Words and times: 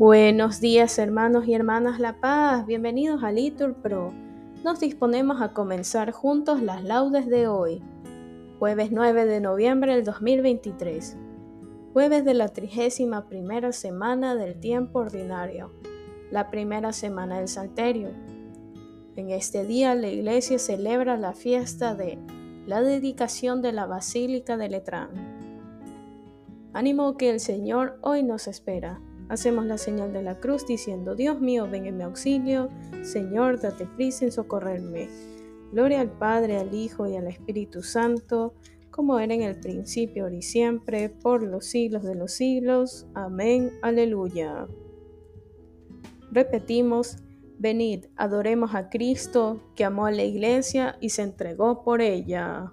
Buenos 0.00 0.62
días 0.62 0.98
hermanos 0.98 1.46
y 1.46 1.52
hermanas 1.52 2.00
La 2.00 2.20
Paz, 2.20 2.64
bienvenidos 2.64 3.22
a 3.22 3.32
Litur 3.32 3.74
Pro. 3.74 4.14
Nos 4.64 4.80
disponemos 4.80 5.42
a 5.42 5.52
comenzar 5.52 6.10
juntos 6.10 6.62
las 6.62 6.82
laudes 6.82 7.26
de 7.26 7.48
hoy, 7.48 7.82
jueves 8.58 8.92
9 8.92 9.26
de 9.26 9.42
noviembre 9.42 9.94
del 9.94 10.06
2023, 10.06 11.18
jueves 11.92 12.24
de 12.24 12.32
la 12.32 12.48
trigésima 12.48 13.28
primera 13.28 13.72
semana 13.72 14.34
del 14.34 14.58
tiempo 14.58 15.00
ordinario, 15.00 15.70
la 16.30 16.48
primera 16.48 16.94
semana 16.94 17.36
del 17.36 17.48
Salterio. 17.48 18.08
En 19.16 19.28
este 19.28 19.66
día 19.66 19.94
la 19.94 20.08
iglesia 20.08 20.58
celebra 20.58 21.18
la 21.18 21.34
fiesta 21.34 21.94
de 21.94 22.18
la 22.64 22.80
dedicación 22.80 23.60
de 23.60 23.72
la 23.72 23.84
Basílica 23.84 24.56
de 24.56 24.70
Letrán. 24.70 25.10
Ánimo 26.72 27.18
que 27.18 27.28
el 27.28 27.38
Señor 27.38 27.98
hoy 28.00 28.22
nos 28.22 28.48
espera. 28.48 29.02
Hacemos 29.30 29.64
la 29.64 29.78
señal 29.78 30.12
de 30.12 30.22
la 30.22 30.40
cruz 30.40 30.66
diciendo, 30.66 31.14
Dios 31.14 31.40
mío, 31.40 31.68
ven 31.70 31.86
en 31.86 31.96
mi 31.96 32.02
auxilio, 32.02 32.68
Señor, 33.02 33.60
date 33.60 33.86
prisa 33.86 34.24
en 34.24 34.32
socorrerme. 34.32 35.08
Gloria 35.70 36.00
al 36.00 36.10
Padre, 36.10 36.58
al 36.58 36.74
Hijo 36.74 37.06
y 37.06 37.14
al 37.14 37.28
Espíritu 37.28 37.84
Santo, 37.84 38.54
como 38.90 39.20
era 39.20 39.32
en 39.32 39.42
el 39.42 39.60
principio, 39.60 40.24
ahora 40.24 40.34
y 40.34 40.42
siempre, 40.42 41.10
por 41.10 41.44
los 41.44 41.64
siglos 41.64 42.02
de 42.02 42.16
los 42.16 42.32
siglos. 42.32 43.06
Amén. 43.14 43.70
Aleluya. 43.82 44.66
Repetimos, 46.32 47.18
venid, 47.56 48.06
adoremos 48.16 48.74
a 48.74 48.90
Cristo, 48.90 49.60
que 49.76 49.84
amó 49.84 50.06
a 50.06 50.10
la 50.10 50.24
iglesia 50.24 50.96
y 51.00 51.10
se 51.10 51.22
entregó 51.22 51.84
por 51.84 52.00
ella. 52.00 52.72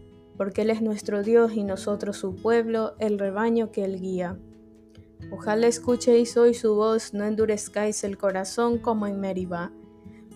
porque 0.41 0.63
Él 0.63 0.71
es 0.71 0.81
nuestro 0.81 1.21
Dios 1.21 1.53
y 1.53 1.63
nosotros 1.63 2.17
su 2.17 2.35
pueblo, 2.35 2.95
el 2.97 3.19
rebaño 3.19 3.71
que 3.71 3.83
Él 3.83 4.01
guía. 4.01 4.39
Ojalá 5.31 5.67
escuchéis 5.67 6.35
hoy 6.35 6.55
su 6.55 6.73
voz, 6.73 7.13
no 7.13 7.25
endurezcáis 7.25 8.03
el 8.03 8.17
corazón 8.17 8.79
como 8.79 9.05
en 9.05 9.19
Meribá, 9.19 9.71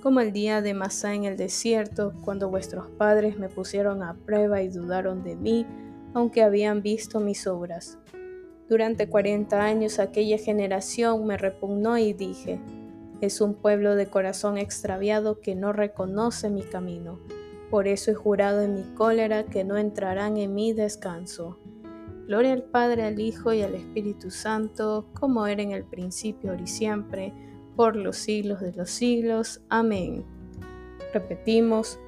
como 0.04 0.20
el 0.20 0.32
día 0.32 0.62
de 0.62 0.76
Masá 0.76 1.16
en 1.16 1.24
el 1.24 1.38
desierto, 1.38 2.14
cuando 2.24 2.52
vuestros 2.52 2.88
padres 2.88 3.40
me 3.40 3.50
pusieron 3.50 4.04
a 4.04 4.14
prueba 4.14 4.62
y 4.62 4.68
dudaron 4.70 5.24
de 5.24 5.36
mí, 5.36 5.66
aunque 6.14 6.44
habían 6.44 6.84
visto 6.84 7.20
mis 7.20 7.48
obras. 7.48 7.98
Durante 8.70 9.10
cuarenta 9.10 9.64
años 9.64 9.98
aquella 9.98 10.38
generación 10.38 11.26
me 11.26 11.36
repugnó 11.36 11.98
y 11.98 12.14
dije, 12.14 12.60
es 13.22 13.42
un 13.42 13.56
pueblo 13.56 13.96
de 13.96 14.06
corazón 14.06 14.60
extraviado 14.60 15.40
que 15.40 15.56
no 15.56 15.74
reconoce 15.74 16.52
mi 16.52 16.62
camino. 16.62 17.18
Por 17.70 17.88
eso 17.88 18.12
he 18.12 18.16
jurado 18.16 18.62
en 18.62 18.76
mi 18.76 18.84
cólera 18.96 19.46
que 19.46 19.64
no 19.64 19.78
entrarán 19.78 20.38
en 20.38 20.54
mi 20.54 20.74
descanso. 20.74 21.58
Gloria 22.28 22.54
al 22.54 22.64
Padre, 22.64 23.04
al 23.04 23.20
Hijo 23.20 23.54
y 23.54 23.62
al 23.62 23.76
Espíritu 23.76 24.32
Santo, 24.32 25.08
como 25.14 25.46
era 25.46 25.62
en 25.62 25.72
el 25.72 25.84
principio, 25.84 26.52
ahora 26.52 26.64
y 26.64 26.68
siempre, 26.68 27.34
por 27.76 27.96
los 27.96 28.18
siglos 28.18 28.62
de 28.62 28.74
los 28.74 28.90
siglos. 28.90 29.62
Amén. 29.70 30.26
Repetimos, 31.14 32.00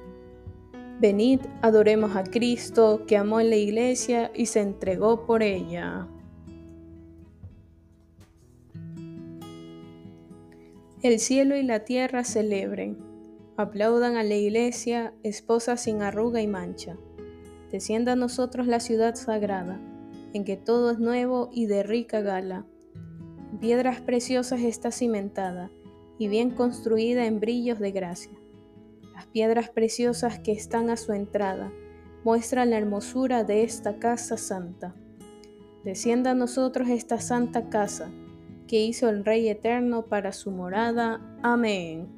venid, 1.00 1.40
adoremos 1.62 2.16
a 2.16 2.24
Cristo, 2.24 3.04
que 3.06 3.16
amó 3.16 3.40
en 3.40 3.50
la 3.50 3.56
iglesia 3.56 4.32
y 4.34 4.46
se 4.46 4.60
entregó 4.60 5.24
por 5.24 5.42
ella. 5.42 6.08
El 11.02 11.20
cielo 11.20 11.54
y 11.56 11.62
la 11.62 11.84
tierra 11.84 12.24
celebren 12.24 12.98
Aplaudan 13.58 14.16
a 14.16 14.22
la 14.22 14.36
iglesia, 14.36 15.12
esposa 15.24 15.76
sin 15.76 16.00
arruga 16.00 16.40
y 16.40 16.46
mancha. 16.46 16.96
Descienda 17.72 18.12
a 18.12 18.16
nosotros 18.16 18.68
la 18.68 18.78
ciudad 18.78 19.16
sagrada, 19.16 19.80
en 20.32 20.44
que 20.44 20.56
todo 20.56 20.92
es 20.92 21.00
nuevo 21.00 21.50
y 21.52 21.66
de 21.66 21.82
rica 21.82 22.20
gala. 22.20 22.66
Piedras 23.60 24.00
preciosas 24.00 24.60
está 24.60 24.92
cimentada 24.92 25.72
y 26.20 26.28
bien 26.28 26.50
construida 26.50 27.26
en 27.26 27.40
brillos 27.40 27.80
de 27.80 27.90
gracia. 27.90 28.38
Las 29.12 29.26
piedras 29.26 29.70
preciosas 29.70 30.38
que 30.38 30.52
están 30.52 30.88
a 30.88 30.96
su 30.96 31.12
entrada 31.12 31.72
muestran 32.22 32.70
la 32.70 32.78
hermosura 32.78 33.42
de 33.42 33.64
esta 33.64 33.98
casa 33.98 34.36
santa. 34.36 34.94
Descienda 35.82 36.30
a 36.30 36.34
nosotros 36.34 36.88
esta 36.90 37.18
santa 37.18 37.68
casa 37.70 38.08
que 38.68 38.84
hizo 38.84 39.08
el 39.08 39.24
Rey 39.24 39.48
eterno 39.48 40.06
para 40.06 40.32
su 40.32 40.52
morada. 40.52 41.20
Amén. 41.42 42.17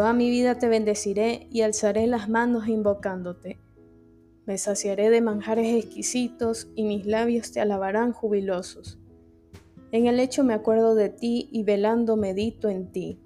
Toda 0.00 0.14
mi 0.14 0.30
vida 0.30 0.58
te 0.58 0.66
bendeciré 0.66 1.46
y 1.50 1.60
alzaré 1.60 2.06
las 2.06 2.26
manos 2.26 2.68
invocándote. 2.68 3.60
Me 4.46 4.56
saciaré 4.56 5.10
de 5.10 5.20
manjares 5.20 5.84
exquisitos 5.84 6.70
y 6.74 6.84
mis 6.84 7.04
labios 7.04 7.52
te 7.52 7.60
alabarán 7.60 8.14
jubilosos. 8.14 8.98
En 9.92 10.06
el 10.06 10.18
hecho 10.18 10.42
me 10.42 10.54
acuerdo 10.54 10.94
de 10.94 11.10
ti 11.10 11.50
y 11.52 11.64
velando 11.64 12.16
medito 12.16 12.70
en 12.70 12.90
ti, 12.90 13.20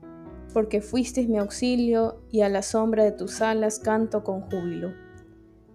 porque 0.53 0.81
fuiste 0.81 1.29
mi 1.29 1.39
auxilio 1.39 2.25
y 2.33 2.41
a 2.41 2.49
la 2.49 2.63
sombra 2.63 3.05
de 3.05 3.13
tus 3.13 3.41
alas 3.41 3.79
canto 3.79 4.25
con 4.25 4.41
júbilo. 4.41 4.95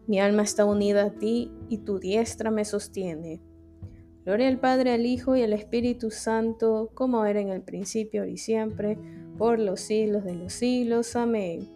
Mi 0.06 0.20
alma 0.20 0.44
está 0.44 0.66
unida 0.66 1.06
a 1.06 1.12
ti 1.12 1.50
y 1.70 1.78
tu 1.78 2.00
diestra 2.00 2.52
me 2.52 2.66
sostiene. 2.66 3.42
Gloria 4.26 4.50
al 4.50 4.60
Padre, 4.60 4.92
al 4.92 5.06
Hijo 5.06 5.38
y 5.38 5.44
al 5.44 5.54
Espíritu 5.54 6.12
Santo, 6.12 6.92
como 6.94 7.24
era 7.24 7.40
en 7.40 7.48
el 7.48 7.62
principio, 7.62 8.26
y 8.26 8.36
siempre, 8.36 8.98
por 9.40 9.58
los 9.58 9.80
siglos 9.80 10.24
de 10.24 10.36
los 10.36 10.54
siglos. 10.54 11.16
Amén. 11.16 11.68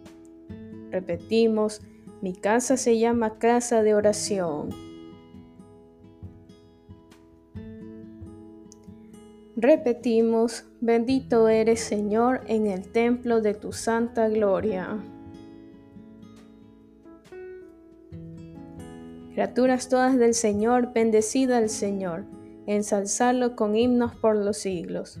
Repetimos, 0.90 1.82
mi 2.22 2.32
casa 2.32 2.76
se 2.76 2.98
llama 3.00 3.38
casa 3.40 3.82
de 3.82 3.94
oración. 3.94 4.70
Repetimos, 9.56 10.66
bendito 10.80 11.48
eres 11.48 11.80
Señor 11.80 12.42
en 12.46 12.68
el 12.68 12.92
templo 12.92 13.40
de 13.40 13.54
tu 13.54 13.72
santa 13.72 14.28
gloria. 14.28 15.02
Criaturas 19.32 19.88
todas 19.88 20.16
del 20.16 20.34
Señor, 20.34 20.92
bendecida 20.92 21.58
al 21.58 21.68
Señor 21.68 22.24
ensalzarlo 22.66 23.56
con 23.56 23.76
himnos 23.76 24.14
por 24.14 24.36
los 24.36 24.58
siglos. 24.58 25.20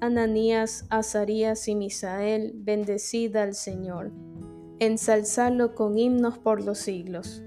Ananías, 0.00 0.86
Azarías 0.88 1.68
y 1.68 1.74
Misael, 1.74 2.52
bendecida 2.54 3.42
al 3.42 3.54
Señor. 3.54 4.10
Ensalzalo 4.78 5.74
con 5.74 5.98
himnos 5.98 6.38
por 6.38 6.64
los 6.64 6.78
siglos. 6.78 7.42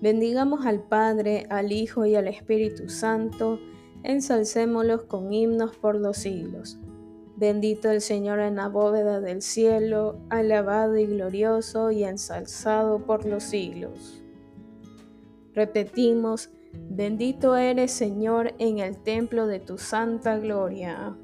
Bendigamos 0.00 0.66
al 0.66 0.82
Padre, 0.82 1.46
al 1.48 1.70
Hijo 1.70 2.04
y 2.04 2.16
al 2.16 2.26
Espíritu 2.26 2.88
Santo, 2.88 3.60
ensalcémoslos 4.02 5.04
con 5.04 5.32
himnos 5.32 5.76
por 5.76 5.94
los 5.94 6.16
siglos. 6.16 6.76
Bendito 7.36 7.88
el 7.90 8.00
Señor 8.00 8.40
en 8.40 8.56
la 8.56 8.68
bóveda 8.68 9.20
del 9.20 9.40
cielo, 9.40 10.18
alabado 10.28 10.96
y 10.96 11.06
glorioso 11.06 11.92
y 11.92 12.02
ensalzado 12.02 13.04
por 13.06 13.26
los 13.26 13.44
siglos. 13.44 14.24
Repetimos, 15.54 16.50
bendito 16.72 17.54
eres 17.54 17.92
Señor 17.92 18.54
en 18.58 18.80
el 18.80 18.96
templo 18.98 19.46
de 19.46 19.60
tu 19.60 19.78
santa 19.78 20.38
gloria. 20.38 21.16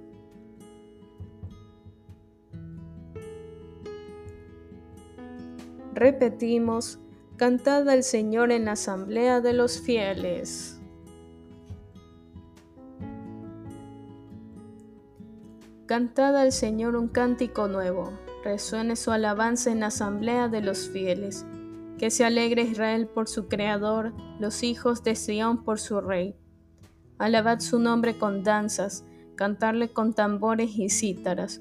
Repetimos, 6.02 6.98
cantad 7.36 7.88
al 7.88 8.02
Señor 8.02 8.50
en 8.50 8.64
la 8.64 8.72
asamblea 8.72 9.40
de 9.40 9.52
los 9.52 9.80
fieles. 9.80 10.80
Cantad 15.86 16.36
al 16.36 16.50
Señor 16.50 16.96
un 16.96 17.06
cántico 17.06 17.68
nuevo, 17.68 18.10
resuene 18.42 18.96
su 18.96 19.12
alabanza 19.12 19.70
en 19.70 19.78
la 19.78 19.86
asamblea 19.86 20.48
de 20.48 20.60
los 20.60 20.88
fieles. 20.88 21.46
Que 21.98 22.10
se 22.10 22.24
alegre 22.24 22.62
Israel 22.62 23.06
por 23.06 23.28
su 23.28 23.46
Creador, 23.46 24.12
los 24.40 24.64
hijos 24.64 25.04
de 25.04 25.14
Sión 25.14 25.62
por 25.62 25.78
su 25.78 26.00
Rey. 26.00 26.34
Alabad 27.18 27.60
su 27.60 27.78
nombre 27.78 28.18
con 28.18 28.42
danzas, 28.42 29.04
cantarle 29.36 29.92
con 29.92 30.14
tambores 30.14 30.76
y 30.76 30.88
cítaras 30.88 31.60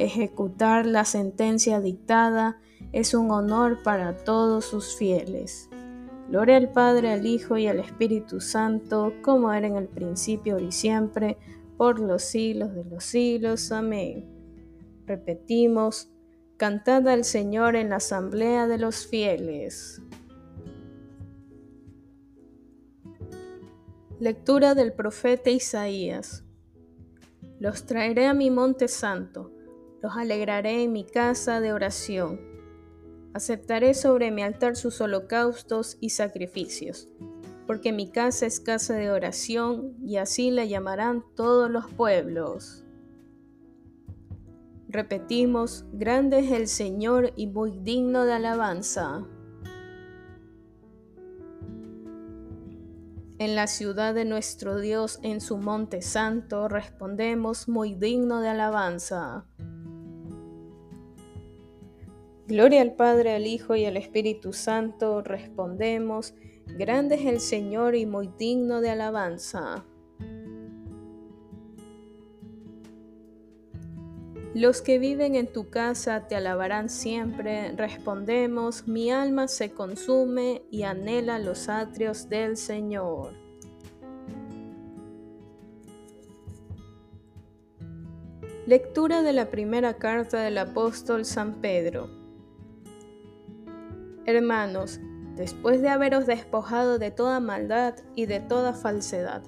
Ejecutar 0.00 0.86
la 0.86 1.04
sentencia 1.04 1.78
dictada 1.78 2.58
es 2.90 3.12
un 3.12 3.30
honor 3.30 3.82
para 3.82 4.24
todos 4.24 4.64
sus 4.64 4.96
fieles. 4.96 5.68
Gloria 6.30 6.56
al 6.56 6.72
Padre, 6.72 7.12
al 7.12 7.26
Hijo 7.26 7.58
y 7.58 7.66
al 7.66 7.80
Espíritu 7.80 8.40
Santo, 8.40 9.12
como 9.20 9.52
era 9.52 9.66
en 9.66 9.76
el 9.76 9.88
principio 9.88 10.58
y 10.58 10.72
siempre, 10.72 11.36
por 11.76 12.00
los 12.00 12.22
siglos 12.22 12.74
de 12.74 12.84
los 12.84 13.04
siglos. 13.04 13.72
Amén. 13.72 14.24
Repetimos, 15.04 16.10
cantad 16.56 17.06
al 17.06 17.24
Señor 17.24 17.76
en 17.76 17.90
la 17.90 17.96
asamblea 17.96 18.66
de 18.66 18.78
los 18.78 19.06
fieles. 19.06 20.00
Lectura 24.18 24.74
del 24.74 24.94
profeta 24.94 25.50
Isaías. 25.50 26.42
Los 27.58 27.84
traeré 27.84 28.28
a 28.28 28.32
mi 28.32 28.50
monte 28.50 28.88
santo 28.88 29.59
los 30.02 30.16
alegraré 30.16 30.82
en 30.82 30.92
mi 30.92 31.04
casa 31.04 31.60
de 31.60 31.72
oración. 31.72 32.40
Aceptaré 33.34 33.94
sobre 33.94 34.30
mi 34.30 34.42
altar 34.42 34.76
sus 34.76 35.00
holocaustos 35.00 35.96
y 36.00 36.10
sacrificios, 36.10 37.08
porque 37.66 37.92
mi 37.92 38.10
casa 38.10 38.46
es 38.46 38.60
casa 38.60 38.94
de 38.94 39.10
oración 39.10 39.94
y 40.02 40.16
así 40.16 40.50
la 40.50 40.64
llamarán 40.64 41.24
todos 41.36 41.70
los 41.70 41.86
pueblos. 41.92 42.84
Repetimos, 44.88 45.84
grande 45.92 46.40
es 46.40 46.50
el 46.50 46.66
Señor 46.66 47.32
y 47.36 47.46
muy 47.46 47.78
digno 47.78 48.24
de 48.24 48.32
alabanza. 48.32 49.24
En 53.38 53.54
la 53.54 53.68
ciudad 53.68 54.14
de 54.14 54.24
nuestro 54.24 54.80
Dios, 54.80 55.20
en 55.22 55.40
su 55.40 55.56
monte 55.56 56.02
santo, 56.02 56.68
respondemos 56.68 57.68
muy 57.68 57.94
digno 57.94 58.40
de 58.40 58.48
alabanza. 58.48 59.46
Gloria 62.50 62.82
al 62.82 62.94
Padre, 62.94 63.32
al 63.36 63.46
Hijo 63.46 63.76
y 63.76 63.84
al 63.84 63.96
Espíritu 63.96 64.52
Santo, 64.52 65.22
respondemos, 65.22 66.34
grande 66.66 67.14
es 67.14 67.26
el 67.26 67.38
Señor 67.38 67.94
y 67.94 68.06
muy 68.06 68.28
digno 68.40 68.80
de 68.80 68.90
alabanza. 68.90 69.84
Los 74.52 74.82
que 74.82 74.98
viven 74.98 75.36
en 75.36 75.46
tu 75.46 75.70
casa 75.70 76.26
te 76.26 76.34
alabarán 76.34 76.88
siempre, 76.88 77.70
respondemos, 77.76 78.88
mi 78.88 79.12
alma 79.12 79.46
se 79.46 79.70
consume 79.70 80.62
y 80.72 80.82
anhela 80.82 81.38
los 81.38 81.68
atrios 81.68 82.28
del 82.28 82.56
Señor. 82.56 83.32
Lectura 88.66 89.22
de 89.22 89.34
la 89.34 89.52
primera 89.52 89.94
carta 89.98 90.42
del 90.42 90.58
apóstol 90.58 91.24
San 91.24 91.60
Pedro. 91.60 92.19
Hermanos, 94.30 95.00
después 95.34 95.82
de 95.82 95.88
haberos 95.88 96.26
despojado 96.26 96.98
de 96.98 97.10
toda 97.10 97.40
maldad 97.40 97.94
y 98.14 98.26
de 98.26 98.40
toda 98.40 98.74
falsedad, 98.74 99.42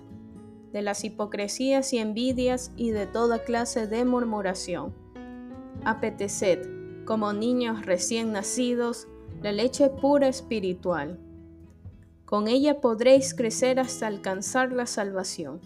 de 0.73 0.83
las 0.83 1.05
hipocresías 1.05 1.93
y 1.93 1.99
envidias 1.99 2.73
y 2.77 2.91
de 2.91 3.07
toda 3.07 3.45
clase 3.45 3.87
de 3.87 4.05
murmuración, 4.05 4.95
apeteced, 5.85 6.67
como 7.05 7.33
niños 7.33 7.87
recién 7.87 8.33
nacidos, 8.33 9.07
la 9.43 9.53
leche 9.53 9.89
pura 9.91 10.29
espiritual. 10.29 11.19
Con 12.25 12.49
ella 12.49 12.81
podréis 12.81 13.35
crecer 13.35 13.79
hasta 13.79 14.07
alcanzar 14.07 14.73
la 14.73 14.87
salvación, 14.87 15.61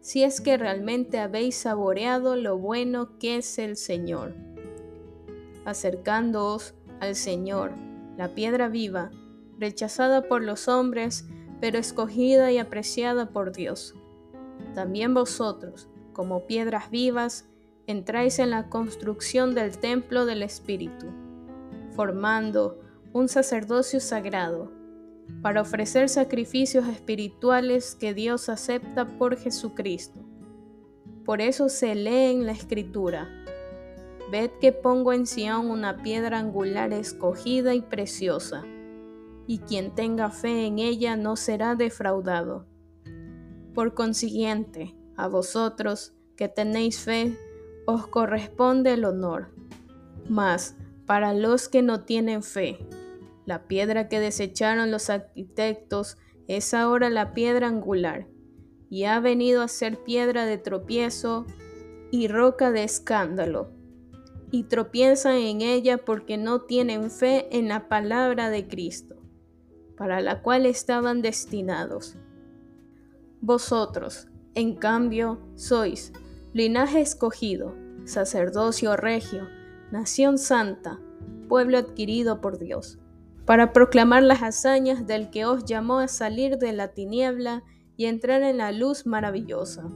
si 0.00 0.22
es 0.24 0.40
que 0.40 0.56
realmente 0.56 1.18
habéis 1.18 1.56
saboreado 1.56 2.36
lo 2.36 2.56
bueno 2.56 3.18
que 3.18 3.36
es 3.36 3.58
el 3.58 3.76
Señor. 3.76 4.34
Acercándoos 5.64 6.74
al 7.00 7.14
Señor, 7.14 7.72
la 8.20 8.34
piedra 8.34 8.68
viva, 8.68 9.10
rechazada 9.58 10.28
por 10.28 10.42
los 10.42 10.68
hombres, 10.68 11.26
pero 11.58 11.78
escogida 11.78 12.52
y 12.52 12.58
apreciada 12.58 13.30
por 13.30 13.50
Dios. 13.50 13.94
También 14.74 15.14
vosotros, 15.14 15.88
como 16.12 16.46
piedras 16.46 16.90
vivas, 16.90 17.48
entráis 17.86 18.38
en 18.38 18.50
la 18.50 18.68
construcción 18.68 19.54
del 19.54 19.78
templo 19.78 20.26
del 20.26 20.42
Espíritu, 20.42 21.06
formando 21.96 22.78
un 23.14 23.26
sacerdocio 23.30 24.00
sagrado, 24.00 24.70
para 25.40 25.62
ofrecer 25.62 26.10
sacrificios 26.10 26.86
espirituales 26.88 27.94
que 27.94 28.12
Dios 28.12 28.50
acepta 28.50 29.06
por 29.16 29.38
Jesucristo. 29.38 30.20
Por 31.24 31.40
eso 31.40 31.70
se 31.70 31.94
lee 31.94 32.32
en 32.32 32.44
la 32.44 32.52
Escritura, 32.52 33.30
Ved 34.30 34.50
que 34.60 34.72
pongo 34.72 35.12
en 35.12 35.26
Sión 35.26 35.70
una 35.70 36.02
piedra 36.02 36.38
angular 36.38 36.92
escogida 36.92 37.74
y 37.74 37.80
preciosa, 37.82 38.62
y 39.48 39.58
quien 39.58 39.92
tenga 39.94 40.30
fe 40.30 40.66
en 40.66 40.78
ella 40.78 41.16
no 41.16 41.34
será 41.34 41.74
defraudado. 41.74 42.66
Por 43.74 43.94
consiguiente, 43.94 44.94
a 45.16 45.26
vosotros 45.26 46.14
que 46.36 46.48
tenéis 46.48 47.00
fe, 47.00 47.36
os 47.86 48.06
corresponde 48.06 48.92
el 48.92 49.04
honor. 49.04 49.48
Mas, 50.28 50.76
para 51.06 51.34
los 51.34 51.68
que 51.68 51.82
no 51.82 52.04
tienen 52.04 52.44
fe, 52.44 52.78
la 53.46 53.66
piedra 53.66 54.08
que 54.08 54.20
desecharon 54.20 54.92
los 54.92 55.10
arquitectos 55.10 56.18
es 56.46 56.72
ahora 56.72 57.10
la 57.10 57.34
piedra 57.34 57.66
angular, 57.66 58.28
y 58.88 59.04
ha 59.04 59.18
venido 59.18 59.62
a 59.62 59.68
ser 59.68 60.04
piedra 60.04 60.46
de 60.46 60.58
tropiezo 60.58 61.46
y 62.12 62.28
roca 62.28 62.70
de 62.70 62.84
escándalo, 62.84 63.72
y 64.50 64.64
tropiezan 64.64 65.36
en 65.36 65.60
ella 65.62 65.98
porque 65.98 66.36
no 66.36 66.62
tienen 66.62 67.10
fe 67.10 67.48
en 67.56 67.68
la 67.68 67.88
palabra 67.88 68.50
de 68.50 68.66
Cristo, 68.66 69.16
para 69.96 70.20
la 70.20 70.42
cual 70.42 70.66
estaban 70.66 71.22
destinados. 71.22 72.16
Vosotros, 73.40 74.28
en 74.54 74.74
cambio, 74.74 75.38
sois 75.54 76.12
linaje 76.52 77.00
escogido, 77.00 77.74
sacerdocio 78.04 78.96
regio, 78.96 79.48
nación 79.92 80.36
santa, 80.36 80.98
pueblo 81.48 81.78
adquirido 81.78 82.40
por 82.40 82.58
Dios, 82.58 82.98
para 83.46 83.72
proclamar 83.72 84.22
las 84.22 84.42
hazañas 84.42 85.06
del 85.06 85.30
que 85.30 85.44
os 85.44 85.64
llamó 85.64 85.98
a 85.98 86.08
salir 86.08 86.58
de 86.58 86.72
la 86.72 86.88
tiniebla 86.88 87.62
y 87.96 88.06
entrar 88.06 88.42
en 88.42 88.58
la 88.58 88.72
luz 88.72 89.06
maravillosa. 89.06 89.90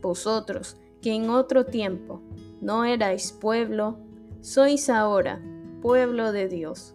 Vosotros, 0.00 0.76
que 1.02 1.12
en 1.12 1.28
otro 1.28 1.66
tiempo 1.66 2.22
no 2.64 2.86
erais 2.86 3.30
pueblo, 3.30 3.98
sois 4.40 4.88
ahora 4.88 5.42
pueblo 5.82 6.32
de 6.32 6.48
Dios. 6.48 6.94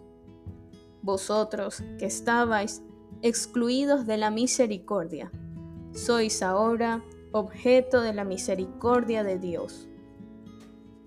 Vosotros, 1.00 1.84
que 1.96 2.06
estabais 2.06 2.82
excluidos 3.22 4.04
de 4.04 4.16
la 4.16 4.30
misericordia, 4.32 5.30
sois 5.92 6.42
ahora 6.42 7.04
objeto 7.30 8.02
de 8.02 8.12
la 8.12 8.24
misericordia 8.24 9.22
de 9.22 9.38
Dios. 9.38 9.88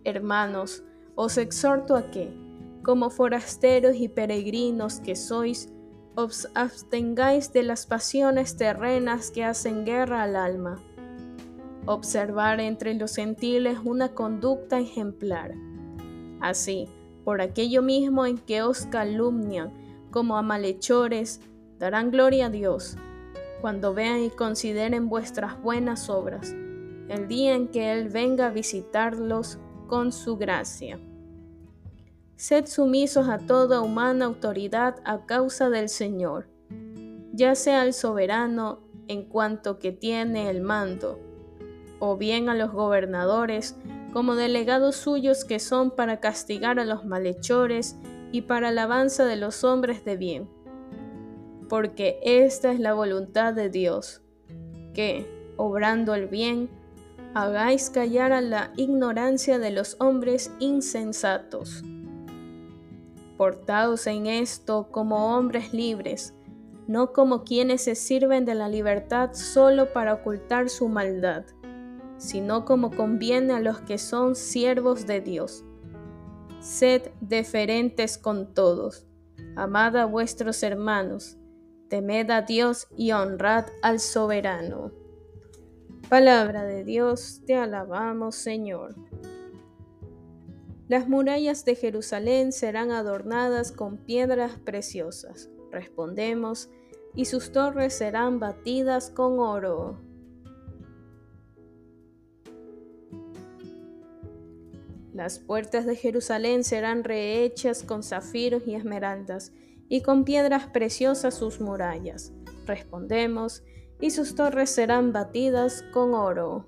Hermanos, 0.05 0.86
os 1.15 1.38
exhorto 1.38 1.98
a 1.98 2.10
que, 2.10 2.34
como 2.84 3.10
forasteros 3.10 3.98
y 3.98 4.08
peregrinos 4.08 5.01
que 5.01 5.17
sois, 5.17 5.74
os 6.15 6.48
abstengáis 6.55 7.51
de 7.51 7.63
las 7.63 7.86
pasiones 7.86 8.55
terrenas 8.55 9.29
que 9.29 9.43
hacen 9.43 9.84
guerra 9.84 10.24
al 10.24 10.38
alma. 10.38 10.82
Observar 11.86 12.60
entre 12.60 12.94
los 12.94 13.16
gentiles 13.16 13.78
una 13.84 14.13
conducta 14.13 14.80
ejemplar. 14.80 15.54
Así, 16.40 16.88
por 17.24 17.42
aquello 17.42 17.82
mismo 17.82 18.25
en 18.25 18.38
que 18.38 18.62
os 18.62 18.86
calumnian 18.86 19.72
como 20.12 20.38
a 20.38 20.42
malhechores, 20.42 21.42
darán 21.80 22.12
gloria 22.12 22.46
a 22.46 22.50
Dios 22.50 22.98
cuando 23.63 23.94
vean 23.94 24.20
y 24.20 24.30
consideren 24.30 25.08
vuestras 25.08 25.62
buenas 25.62 26.10
obras, 26.10 26.52
el 26.52 27.30
día 27.30 27.56
en 27.56 27.70
que 27.70 27.94
Él 27.94 28.10
venga 28.10 28.48
a 28.48 28.52
visitarlos 28.52 29.58
con 29.88 30.12
su 30.12 30.36
gracia. 30.36 31.00
Sed 32.36 32.66
sumisos 32.66 33.30
a 33.30 33.38
toda 33.38 33.80
humana 33.80 34.25
autoridad 34.25 34.98
a 35.06 35.25
causa 35.25 35.70
del 35.70 35.88
Señor, 35.88 36.50
ya 37.32 37.56
sea 37.56 37.86
el 37.86 37.94
soberano 37.94 38.82
en 39.08 39.24
cuanto 39.24 39.80
que 39.80 39.94
tiene 39.94 40.50
el 40.50 40.60
mando, 40.62 41.20
o 42.03 42.17
bien 42.17 42.50
a 42.50 42.55
los 42.55 42.72
gobernadores 42.72 43.77
como 44.12 44.36
delegados 44.36 44.95
suyos 44.95 45.45
que 45.45 45.60
son 45.60 45.91
para 45.91 46.19
castigar 46.19 46.79
a 46.79 46.86
los 46.86 47.05
malhechores 47.05 47.95
y 48.31 48.41
para 48.41 48.69
alabanza 48.69 49.25
de 49.25 49.38
los 49.38 49.63
hombres 49.63 50.03
de 50.03 50.17
bien 50.17 50.50
porque 51.74 52.19
esta 52.22 52.72
es 52.72 52.79
la 52.79 52.93
voluntad 52.93 53.51
de 53.51 53.67
Dios, 53.67 54.22
que, 54.93 55.25
obrando 55.57 56.13
el 56.13 56.27
bien, 56.27 56.69
hagáis 57.33 57.89
callar 57.89 58.31
a 58.31 58.41
la 58.41 58.72
ignorancia 58.75 59.57
de 59.57 59.72
los 59.72 59.98
hombres 60.00 60.51
insensatos. 60.60 61.83
Portaos 63.38 64.05
en 64.05 64.27
esto 64.27 64.89
como 64.91 65.36
hombres 65.36 65.74
libres, 65.74 66.36
no 66.88 67.12
como 67.12 67.43
quienes 67.43 67.86
se 67.86 67.95
sirven 67.95 68.45
de 68.45 68.53
la 68.53 68.69
libertad 68.69 69.31
solo 69.33 69.91
para 69.93 70.13
ocultar 70.13 70.69
su 70.69 70.89
maldad, 70.89 71.43
sino 72.17 72.65
como 72.65 72.91
conviene 72.91 73.53
a 73.53 73.60
los 73.60 73.82
que 73.82 73.98
son 73.98 74.36
siervos 74.36 75.05
de 75.05 75.22
Dios. 75.22 75.63
Sed 76.62 77.12
deferentes 77.20 78.17
con 78.17 78.53
todos, 78.53 79.05
amad 79.55 79.98
a 79.98 80.05
vuestros 80.05 80.63
hermanos, 80.63 81.38
temed 81.89 82.29
a 82.29 82.41
Dios 82.41 82.88
y 82.96 83.12
honrad 83.12 83.65
al 83.82 84.00
soberano. 84.00 84.91
Palabra 86.10 86.63
de 86.63 86.84
Dios, 86.84 87.41
te 87.46 87.55
alabamos 87.55 88.36
Señor. 88.36 88.96
Las 90.88 91.10
murallas 91.10 91.65
de 91.65 91.75
Jerusalén 91.75 92.51
serán 92.51 92.91
adornadas 92.91 93.72
con 93.72 93.98
piedras 93.98 94.60
preciosas, 94.63 95.50
respondemos, 95.72 96.70
y 97.15 97.25
sus 97.25 97.51
torres 97.51 97.93
serán 97.93 98.39
batidas 98.39 99.10
con 99.10 99.39
oro. 99.39 100.00
Las 105.13 105.38
puertas 105.38 105.86
de 105.86 105.96
Jerusalén 105.96 106.63
serán 106.63 107.03
rehechas 107.03 107.84
con 107.84 108.01
zafiros 108.01 108.63
y 108.65 108.74
esmeraldas, 108.74 109.51
y 109.88 110.01
con 110.01 110.24
piedras 110.24 110.65
preciosas 110.65 111.36
sus 111.36 111.62
murallas. 111.62 112.34
Respondemos, 112.65 113.63
y 114.01 114.10
sus 114.10 114.34
torres 114.34 114.72
serán 114.72 115.13
batidas 115.13 115.84
con 115.93 116.15
oro. 116.15 116.67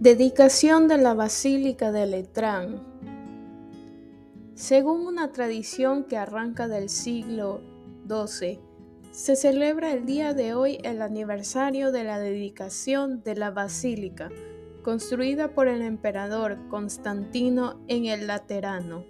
Dedicación 0.00 0.88
de 0.88 0.96
la 0.96 1.12
Basílica 1.12 1.92
de 1.92 2.06
Letrán. 2.06 2.99
Según 4.60 5.06
una 5.06 5.32
tradición 5.32 6.04
que 6.04 6.18
arranca 6.18 6.68
del 6.68 6.90
siglo 6.90 7.62
12. 8.04 8.60
Se 9.10 9.34
celebra 9.34 9.90
el 9.90 10.04
día 10.04 10.34
de 10.34 10.52
hoy 10.52 10.78
el 10.84 11.00
aniversario 11.00 11.92
de 11.92 12.04
la 12.04 12.18
dedicación 12.18 13.22
de 13.22 13.36
la 13.36 13.50
basílica, 13.52 14.28
construida 14.82 15.54
por 15.54 15.66
el 15.66 15.80
emperador 15.80 16.58
Constantino 16.68 17.80
en 17.88 18.04
el 18.04 18.26
Laterano. 18.26 19.06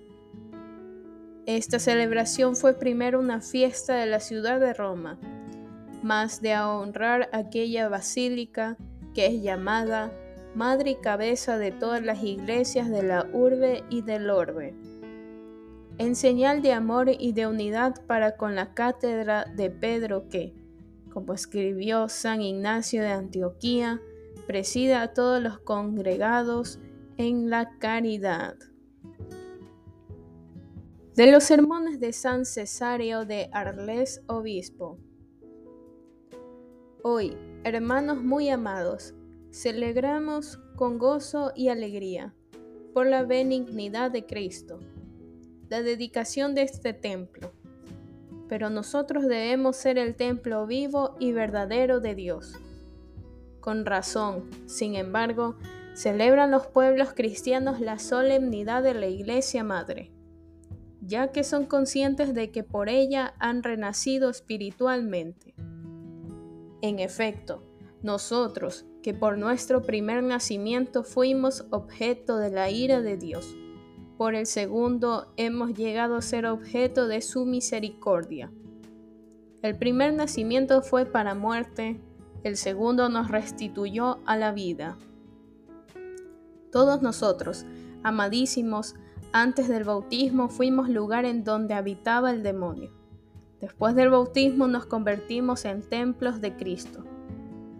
Esta 1.46 1.80
celebración 1.80 2.54
fue 2.54 2.74
primero 2.78 3.18
una 3.18 3.40
fiesta 3.40 3.96
de 3.96 4.06
la 4.06 4.20
ciudad 4.20 4.60
de 4.60 4.72
Roma, 4.72 5.18
más 6.00 6.40
de 6.40 6.56
honrar 6.60 7.28
aquella 7.32 7.88
basílica 7.88 8.76
que 9.14 9.26
es 9.26 9.42
llamada 9.42 10.12
madre 10.54 10.92
y 10.92 10.94
cabeza 10.94 11.58
de 11.58 11.72
todas 11.72 12.02
las 12.04 12.22
iglesias 12.22 12.88
de 12.88 13.02
la 13.02 13.26
urbe 13.32 13.82
y 13.90 14.02
del 14.02 14.30
orbe 14.30 14.76
en 16.00 16.16
señal 16.16 16.62
de 16.62 16.72
amor 16.72 17.10
y 17.10 17.32
de 17.32 17.46
unidad 17.46 18.06
para 18.06 18.38
con 18.38 18.54
la 18.54 18.72
cátedra 18.72 19.44
de 19.44 19.68
Pedro 19.68 20.30
que, 20.30 20.54
como 21.12 21.34
escribió 21.34 22.08
San 22.08 22.40
Ignacio 22.40 23.02
de 23.02 23.10
Antioquía, 23.10 24.00
presida 24.46 25.02
a 25.02 25.12
todos 25.12 25.42
los 25.42 25.58
congregados 25.58 26.78
en 27.18 27.50
la 27.50 27.76
caridad. 27.76 28.56
De 31.16 31.30
los 31.30 31.44
sermones 31.44 32.00
de 32.00 32.14
San 32.14 32.46
Cesario 32.46 33.26
de 33.26 33.50
Arles 33.52 34.22
Obispo. 34.26 34.96
Hoy, 37.02 37.36
hermanos 37.62 38.22
muy 38.22 38.48
amados, 38.48 39.12
celebramos 39.52 40.58
con 40.76 40.96
gozo 40.96 41.52
y 41.54 41.68
alegría 41.68 42.34
por 42.94 43.06
la 43.06 43.22
benignidad 43.22 44.10
de 44.10 44.24
Cristo 44.24 44.80
la 45.70 45.82
dedicación 45.82 46.54
de 46.56 46.62
este 46.62 46.92
templo. 46.92 47.52
Pero 48.48 48.68
nosotros 48.68 49.26
debemos 49.26 49.76
ser 49.76 49.98
el 49.98 50.16
templo 50.16 50.66
vivo 50.66 51.14
y 51.20 51.30
verdadero 51.30 52.00
de 52.00 52.16
Dios. 52.16 52.58
Con 53.60 53.86
razón, 53.86 54.50
sin 54.66 54.96
embargo, 54.96 55.56
celebran 55.94 56.50
los 56.50 56.66
pueblos 56.66 57.12
cristianos 57.14 57.78
la 57.78 58.00
solemnidad 58.00 58.82
de 58.82 58.94
la 58.94 59.06
Iglesia 59.06 59.62
Madre, 59.62 60.10
ya 61.00 61.30
que 61.30 61.44
son 61.44 61.66
conscientes 61.66 62.34
de 62.34 62.50
que 62.50 62.64
por 62.64 62.88
ella 62.88 63.34
han 63.38 63.62
renacido 63.62 64.28
espiritualmente. 64.28 65.54
En 66.82 66.98
efecto, 66.98 67.62
nosotros, 68.02 68.86
que 69.02 69.14
por 69.14 69.38
nuestro 69.38 69.82
primer 69.82 70.24
nacimiento 70.24 71.04
fuimos 71.04 71.64
objeto 71.70 72.38
de 72.38 72.50
la 72.50 72.70
ira 72.70 73.00
de 73.00 73.16
Dios, 73.16 73.54
por 74.20 74.34
el 74.34 74.44
segundo 74.44 75.32
hemos 75.38 75.72
llegado 75.72 76.14
a 76.14 76.20
ser 76.20 76.44
objeto 76.44 77.08
de 77.08 77.22
su 77.22 77.46
misericordia. 77.46 78.52
El 79.62 79.78
primer 79.78 80.12
nacimiento 80.12 80.82
fue 80.82 81.06
para 81.06 81.34
muerte, 81.34 81.98
el 82.44 82.58
segundo 82.58 83.08
nos 83.08 83.30
restituyó 83.30 84.18
a 84.26 84.36
la 84.36 84.52
vida. 84.52 84.98
Todos 86.70 87.00
nosotros, 87.00 87.64
amadísimos, 88.02 88.94
antes 89.32 89.68
del 89.68 89.84
bautismo 89.84 90.50
fuimos 90.50 90.90
lugar 90.90 91.24
en 91.24 91.42
donde 91.42 91.72
habitaba 91.72 92.30
el 92.30 92.42
demonio. 92.42 92.92
Después 93.58 93.94
del 93.94 94.10
bautismo 94.10 94.68
nos 94.68 94.84
convertimos 94.84 95.64
en 95.64 95.80
templos 95.80 96.42
de 96.42 96.56
Cristo. 96.56 97.06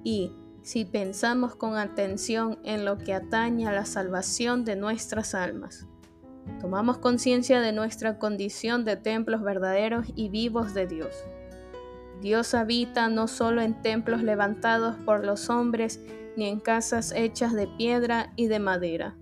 Y, 0.05 0.33
si 0.63 0.87
pensamos 0.87 1.55
con 1.55 1.77
atención 1.77 2.59
en 2.65 2.87
lo 2.87 2.97
que 2.97 3.13
atañe 3.13 3.69
a 3.69 3.73
la 3.73 3.85
salvación 3.85 4.65
de 4.65 4.77
nuestras 4.77 5.35
almas, 5.35 5.87
tomamos 6.61 6.99
conciencia 6.99 7.61
de 7.61 7.73
nuestra 7.73 8.19
condición 8.19 8.85
de 8.85 8.97
templos 8.97 9.43
verdaderos 9.43 10.07
y 10.15 10.29
vivos 10.29 10.75
de 10.75 10.87
Dios. 10.87 11.25
Dios 12.21 12.55
habita 12.55 13.09
no 13.09 13.29
solo 13.29 13.63
en 13.63 13.81
templos 13.81 14.23
levantados 14.23 14.97
por 15.07 15.25
los 15.25 15.49
hombres, 15.49 16.01
ni 16.37 16.47
en 16.47 16.61
casas 16.61 17.13
hechas 17.17 17.55
de 17.55 17.67
piedra 17.67 18.33
y 18.37 18.47
de 18.47 18.59
madera, 18.59 19.17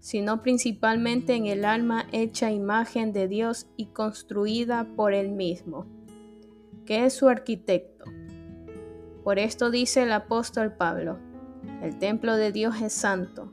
sino 0.00 0.42
principalmente 0.42 1.34
en 1.34 1.46
el 1.46 1.64
alma 1.64 2.06
hecha 2.10 2.50
imagen 2.50 3.12
de 3.12 3.28
Dios 3.28 3.66
y 3.76 3.86
construida 3.86 4.88
por 4.96 5.12
Él 5.14 5.30
mismo, 5.30 5.86
que 6.86 7.04
es 7.04 7.14
su 7.14 7.28
arquitecto. 7.28 8.04
Por 9.22 9.38
esto 9.38 9.70
dice 9.70 10.02
el 10.02 10.12
apóstol 10.12 10.72
Pablo, 10.72 11.18
el 11.82 11.98
templo 11.98 12.36
de 12.36 12.50
Dios 12.50 12.80
es 12.80 12.92
santo, 12.92 13.52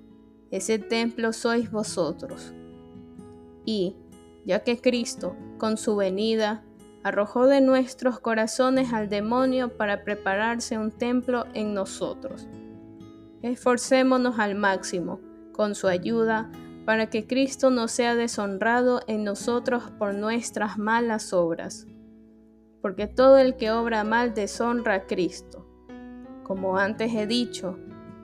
ese 0.51 0.79
templo 0.79 1.31
sois 1.31 1.69
vosotros. 1.69 2.53
Y, 3.69 3.95
ya 4.45 4.63
que 4.63 4.81
Cristo, 4.81 5.35
con 5.59 5.77
su 5.77 5.95
venida, 5.95 6.63
arrojó 7.03 7.45
de 7.45 7.61
nuestros 7.61 8.19
corazones 8.19 8.93
al 8.93 9.09
demonio 9.09 9.77
para 9.77 10.03
prepararse 10.03 10.79
un 10.79 10.89
templo 10.89 11.45
en 11.53 11.75
nosotros. 11.75 12.47
Esforcémonos 13.43 14.39
al 14.39 14.55
máximo, 14.55 15.19
con 15.51 15.75
su 15.75 15.87
ayuda, 15.87 16.51
para 16.83 17.11
que 17.11 17.27
Cristo 17.27 17.69
no 17.69 17.87
sea 17.87 18.15
deshonrado 18.15 19.01
en 19.05 19.23
nosotros 19.23 19.83
por 19.99 20.15
nuestras 20.15 20.79
malas 20.79 21.31
obras. 21.31 21.85
Porque 22.81 23.05
todo 23.05 23.37
el 23.37 23.55
que 23.55 23.69
obra 23.69 24.03
mal 24.03 24.33
deshonra 24.33 24.95
a 24.95 25.05
Cristo. 25.05 25.67
Como 26.41 26.79
antes 26.79 27.13
he 27.13 27.27
dicho, 27.27 27.77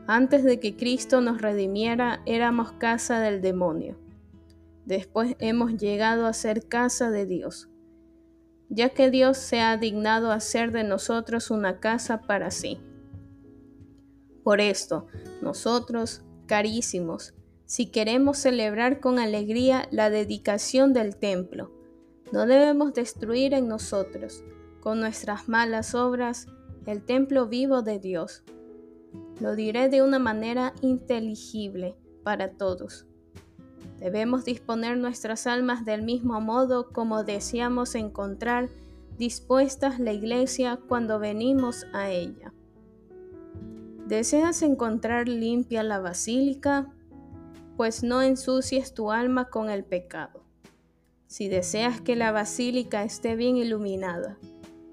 antes 0.08 0.44
de 0.44 0.60
que 0.60 0.76
Cristo 0.76 1.22
nos 1.22 1.40
redimiera 1.40 2.24
éramos 2.26 2.72
casa 2.72 3.20
del 3.20 3.44
demonio. 3.44 4.04
Después 4.86 5.36
hemos 5.40 5.78
llegado 5.78 6.26
a 6.26 6.34
ser 6.34 6.68
casa 6.68 7.12
de 7.12 7.26
Dios 7.26 7.70
ya 8.70 8.90
que 8.90 9.10
Dios 9.10 9.38
se 9.38 9.62
ha 9.62 9.78
dignado 9.78 10.32
hacer 10.32 10.72
de 10.72 10.84
nosotros 10.84 11.52
una 11.52 11.80
casa 11.80 12.22
para 12.22 12.52
sí. 12.52 12.80
Por 14.44 14.62
esto, 14.62 15.08
nosotros, 15.42 16.24
carísimos, 16.46 17.34
si 17.66 17.88
queremos 17.88 18.38
celebrar 18.38 19.00
con 19.00 19.18
alegría 19.18 19.88
la 19.92 20.10
dedicación 20.10 20.94
del 20.94 21.16
templo, 21.16 21.72
no 22.32 22.46
debemos 22.46 22.94
destruir 22.94 23.54
en 23.54 23.68
nosotros, 23.68 24.44
con 24.82 25.00
nuestras 25.00 25.48
malas 25.48 25.96
obras, 25.96 26.48
el 26.86 27.04
templo 27.04 27.48
vivo 27.48 27.82
de 27.82 28.00
Dios. 28.00 28.44
Lo 29.40 29.56
diré 29.56 29.90
de 29.90 30.04
una 30.04 30.20
manera 30.20 30.74
inteligible 30.82 31.96
para 32.24 32.52
todos. 32.52 33.08
Debemos 34.00 34.44
disponer 34.44 34.98
nuestras 34.98 35.48
almas 35.48 35.86
del 35.86 36.04
mismo 36.04 36.42
modo 36.42 36.92
como 36.92 37.24
deseamos 37.24 37.96
encontrar 37.96 38.70
dispuestas 39.18 40.00
la 40.00 40.12
iglesia 40.12 40.80
cuando 40.88 41.20
venimos 41.20 41.86
a 41.94 42.10
ella. 42.10 42.54
¿Deseas 44.06 44.62
encontrar 44.62 45.30
limpia 45.30 45.82
la 45.82 46.00
basílica? 46.00 46.94
Pues 47.78 48.04
no 48.04 48.22
ensucies 48.22 48.94
tu 48.94 49.12
alma 49.12 49.50
con 49.50 49.70
el 49.70 49.86
pecado. 49.86 50.44
Si 51.28 51.48
deseas 51.48 52.02
que 52.02 52.16
la 52.16 52.32
basílica 52.32 53.04
esté 53.04 53.36
bien 53.36 53.58
iluminada, 53.58 54.38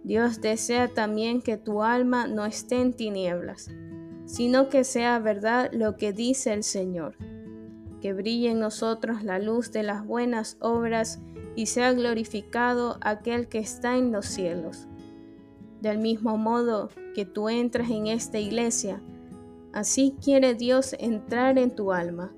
Dios 0.05 0.41
desea 0.41 0.89
también 0.89 1.43
que 1.43 1.57
tu 1.57 1.83
alma 1.83 2.27
no 2.27 2.47
esté 2.47 2.81
en 2.81 2.95
tinieblas, 2.95 3.69
sino 4.27 4.69
que 4.69 4.85
sea 4.85 5.19
verdad 5.19 5.71
lo 5.73 5.97
que 5.97 6.13
dice 6.13 6.53
el 6.53 6.63
Señor 6.63 7.17
que 8.03 8.13
brille 8.13 8.51
en 8.51 8.59
nosotros 8.59 9.23
la 9.23 9.39
luz 9.39 9.71
de 9.71 9.85
las 9.85 10.05
buenas 10.05 10.57
obras 10.61 11.21
y 11.55 11.67
sea 11.67 11.93
glorificado 11.93 12.99
aquel 13.01 13.49
que 13.49 13.61
está 13.61 13.97
en 13.97 14.11
los 14.11 14.27
cielos. 14.27 14.89
Del 15.81 15.99
mismo 15.99 16.37
modo 16.37 16.91
que 17.15 17.25
tú 17.25 17.49
entras 17.49 17.91
en 17.91 18.09
esta 18.09 18.41
iglesia, 18.41 19.01
así 19.73 20.17
quiere 20.21 20.55
Dios 20.55 20.97
entrar 20.99 21.59
en 21.59 21.77
tu 21.77 21.93
alma, 21.93 22.33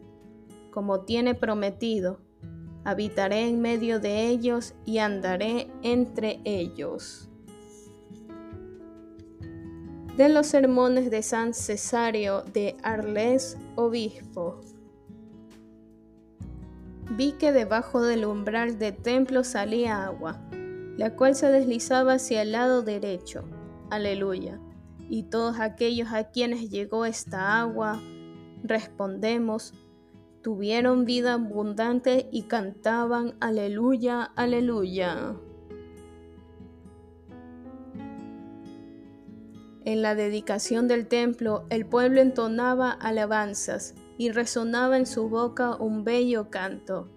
como 0.71 1.01
tiene 1.01 1.35
prometido. 1.35 2.21
Habitaré 2.85 3.49
en 3.49 3.63
medio 3.63 4.01
de 4.01 4.29
ellos 4.29 4.75
y 4.85 4.99
andaré 4.99 5.69
entre 5.83 6.41
ellos. 6.45 7.31
De 10.19 10.29
los 10.29 10.47
sermones 10.47 11.11
de 11.11 11.23
San 11.23 11.55
Cesario 11.55 12.43
de 12.53 12.77
Arles, 12.83 13.57
obispo 13.77 14.61
vi 17.11 17.33
que 17.33 17.53
debajo 17.53 18.03
del 18.03 18.25
umbral 18.25 18.79
del 18.79 18.97
templo 18.97 19.45
salía 19.45 20.05
agua, 20.05 20.41
la 20.97 21.15
cual 21.17 21.35
se 21.35 21.49
deslizaba 21.49 22.15
hacia 22.15 22.43
el 22.43 22.53
lado 22.53 22.83
derecho. 22.83 23.45
Aleluya. 23.91 24.59
Y 25.09 25.25
todos 25.25 25.61
aquellos 25.61 26.13
a 26.13 26.31
quienes 26.31 26.71
llegó 26.71 27.05
esta 27.05 27.61
agua, 27.61 28.01
respondemos, 28.63 29.75
tuvieron 30.43 31.05
vida 31.05 31.35
abundante 31.35 32.29
y 32.33 32.45
cantaban, 32.45 33.35
aleluya, 33.41 34.23
aleluya. 34.23 35.37
En 39.85 40.01
la 40.01 40.15
dedicación 40.15 40.89
del 40.89 41.07
templo, 41.07 41.67
el 41.69 41.85
pueblo 41.85 42.23
entonaba 42.23 42.91
alabanzas 42.91 43.95
y 44.17 44.31
resonaba 44.31 44.97
en 44.97 45.07
su 45.07 45.29
boca 45.29 45.77
un 45.77 46.05
bello 46.05 46.51
canto. 46.51 47.09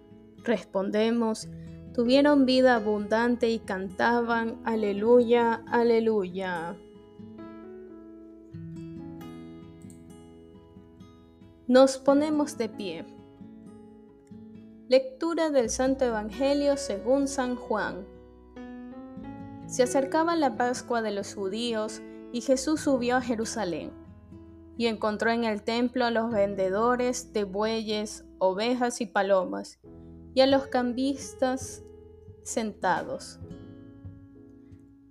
Respondemos, 0.44 1.48
tuvieron 1.94 2.46
vida 2.46 2.76
abundante 2.76 3.50
y 3.50 3.60
cantaban, 3.60 4.60
aleluya, 4.64 5.64
aleluya. 5.68 6.76
Nos 11.68 11.98
ponemos 11.98 12.58
de 12.58 12.70
pie. 12.70 13.06
Lectura 14.88 15.50
del 15.50 15.70
Santo 15.70 16.06
Evangelio 16.06 16.78
según 16.78 17.28
San 17.28 17.58
Juan. 17.58 18.06
Se 19.66 19.84
acercaba 19.84 20.38
la 20.38 20.56
Pascua 20.56 21.02
de 21.02 21.12
los 21.12 21.36
judíos 21.36 22.02
y 22.32 22.40
Jesús 22.40 22.80
subió 22.80 23.18
a 23.18 23.22
Jerusalén 23.22 23.92
y 24.78 24.86
encontró 24.86 25.32
en 25.32 25.44
el 25.44 25.64
templo 25.64 26.06
a 26.06 26.12
los 26.12 26.32
vendedores 26.32 27.34
de 27.34 27.44
bueyes, 27.44 28.26
ovejas 28.38 29.02
y 29.02 29.08
palomas, 29.08 29.80
y 30.36 30.42
a 30.42 30.48
los 30.48 30.68
cambistas 30.68 31.84
sentados. 32.44 33.40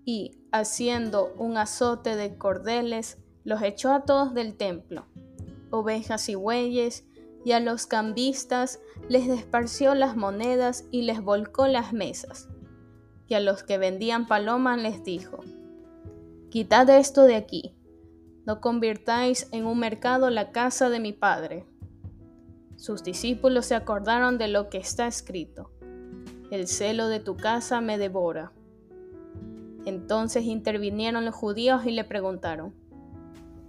Y, 0.05 0.39
haciendo 0.53 1.35
un 1.37 1.57
azote 1.57 2.15
de 2.15 2.39
cordeles, 2.39 3.19
los 3.43 3.61
echó 3.63 3.93
a 3.93 4.05
todos 4.05 4.35
del 4.35 4.57
templo, 4.57 5.07
ovejas 5.71 6.29
y 6.29 6.37
bueyes, 6.37 7.05
y 7.45 7.53
a 7.53 7.61
los 7.61 7.87
cambistas 7.87 8.81
les 9.09 9.27
desparció 9.27 9.95
las 9.95 10.17
monedas 10.17 10.85
y 10.93 11.03
les 11.03 11.21
volcó 11.21 11.67
las 11.67 11.93
mesas. 11.93 12.49
Y 13.29 13.35
a 13.35 13.41
los 13.41 13.65
que 13.65 13.79
vendían 13.79 14.29
palomas 14.29 14.81
les 14.81 15.03
dijo, 15.03 15.41
Quitad 16.51 16.89
esto 16.91 17.23
de 17.23 17.35
aquí 17.35 17.76
no 18.47 18.61
convirtáis 18.61 19.49
en 19.51 19.67
un 19.67 19.79
mercado 19.79 20.31
la 20.31 20.53
casa 20.53 20.89
de 20.89 21.01
mi 21.01 21.13
Padre. 21.13 21.67
Sus 22.77 23.03
discípulos 23.03 23.67
se 23.67 23.75
acordaron 23.75 24.39
de 24.39 24.47
lo 24.47 24.71
que 24.71 24.79
está 24.79 25.09
escrito. 25.09 25.73
El 26.53 26.69
celo 26.69 27.09
de 27.09 27.19
tu 27.19 27.37
casa 27.37 27.81
me 27.81 27.99
devora. 27.99 28.53
Entonces 29.85 30.45
intervinieron 30.45 31.25
los 31.25 31.35
judíos 31.35 31.87
y 31.87 31.91
le 31.91 32.05
preguntaron, 32.05 32.73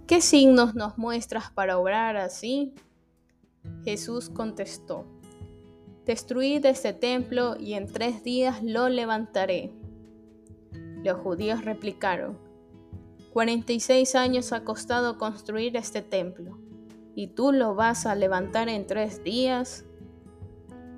¿qué 0.06 0.20
signos 0.20 0.76
nos 0.76 0.96
muestras 0.96 1.50
para 1.50 1.78
obrar 1.78 2.16
así? 2.16 2.74
Jesús 3.84 4.30
contestó, 4.30 5.06
Destruid 6.04 6.64
este 6.64 6.92
templo 6.92 7.56
y 7.58 7.74
en 7.74 7.86
tres 7.86 8.22
días 8.22 8.62
lo 8.62 8.88
levantaré. 8.88 9.72
Los 11.04 11.18
judíos 11.20 11.64
replicaron, 11.64 12.47
46 13.38 14.16
años 14.16 14.52
ha 14.52 14.64
costado 14.64 15.16
construir 15.16 15.76
este 15.76 16.02
templo, 16.02 16.58
¿y 17.14 17.28
tú 17.28 17.52
lo 17.52 17.76
vas 17.76 18.04
a 18.04 18.16
levantar 18.16 18.68
en 18.68 18.84
tres 18.84 19.22
días? 19.22 19.84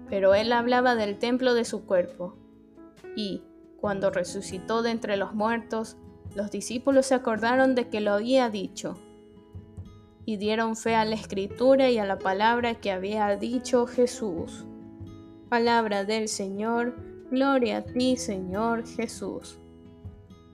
Pero 0.08 0.34
él 0.34 0.50
hablaba 0.54 0.94
del 0.94 1.18
templo 1.18 1.52
de 1.52 1.66
su 1.66 1.84
cuerpo, 1.84 2.38
y, 3.14 3.42
cuando 3.76 4.08
resucitó 4.08 4.80
de 4.80 4.90
entre 4.90 5.18
los 5.18 5.34
muertos, 5.34 5.98
los 6.34 6.50
discípulos 6.50 7.04
se 7.04 7.14
acordaron 7.14 7.74
de 7.74 7.90
que 7.90 8.00
lo 8.00 8.14
había 8.14 8.48
dicho, 8.48 8.96
y 10.24 10.38
dieron 10.38 10.76
fe 10.76 10.94
a 10.94 11.04
la 11.04 11.16
escritura 11.16 11.90
y 11.90 11.98
a 11.98 12.06
la 12.06 12.18
palabra 12.18 12.76
que 12.76 12.90
había 12.90 13.36
dicho 13.36 13.86
Jesús. 13.86 14.64
Palabra 15.50 16.06
del 16.06 16.26
Señor, 16.26 16.96
gloria 17.30 17.76
a 17.76 17.82
ti 17.82 18.16
Señor 18.16 18.86
Jesús. 18.86 19.60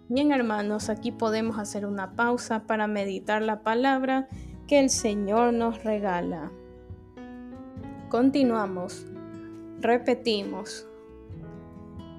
Bien 0.08 0.30
hermanos, 0.30 0.88
aquí 0.88 1.10
podemos 1.10 1.58
hacer 1.58 1.84
una 1.84 2.12
pausa 2.12 2.66
para 2.66 2.86
meditar 2.86 3.42
la 3.42 3.62
palabra 3.62 4.28
que 4.68 4.78
el 4.78 4.88
Señor 4.88 5.52
nos 5.52 5.82
regala. 5.82 6.52
Continuamos. 8.08 9.04
Repetimos. 9.80 10.86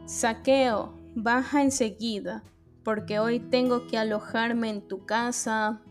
Saqueo, 0.06 0.94
baja 1.16 1.62
enseguida, 1.62 2.44
porque 2.84 3.20
hoy 3.20 3.40
tengo 3.40 3.88
que 3.88 3.98
alojarme 3.98 4.70
en 4.70 4.82
tu 4.82 5.06
casa. 5.06 5.82